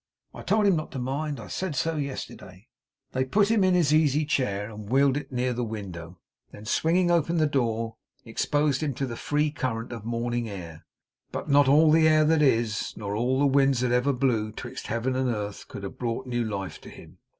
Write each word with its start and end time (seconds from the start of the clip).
I 0.33 0.41
told 0.41 0.65
him 0.65 0.75
not 0.77 0.91
to 0.93 0.97
mind. 0.97 1.39
I 1.39 1.45
said 1.45 1.75
so, 1.75 1.95
yesterday.' 1.97 2.67
They 3.11 3.23
put 3.23 3.51
him 3.51 3.63
in 3.63 3.75
his 3.75 3.93
easy 3.93 4.25
chair, 4.25 4.67
and 4.71 4.89
wheeled 4.89 5.15
it 5.15 5.31
near 5.31 5.53
the 5.53 5.63
window; 5.63 6.17
then, 6.51 6.65
swinging 6.65 7.11
open 7.11 7.37
the 7.37 7.45
door, 7.45 7.97
exposed 8.25 8.81
him 8.81 8.95
to 8.95 9.05
the 9.05 9.15
free 9.15 9.51
current 9.51 9.91
of 9.91 10.03
morning 10.03 10.49
air. 10.49 10.87
But 11.31 11.49
not 11.51 11.67
all 11.67 11.91
the 11.91 12.07
air 12.07 12.25
that 12.25 12.41
is, 12.41 12.95
nor 12.97 13.15
all 13.15 13.37
the 13.37 13.45
winds 13.45 13.81
that 13.81 13.91
ever 13.91 14.11
blew 14.11 14.51
'twixt 14.51 14.87
Heaven 14.87 15.15
and 15.15 15.29
Earth, 15.29 15.67
could 15.67 15.83
have 15.83 15.99
brought 15.99 16.25
new 16.25 16.43
life 16.43 16.81
to 16.81 16.89
him. 16.89 17.19